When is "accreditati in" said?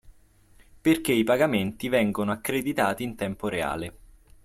2.31-3.13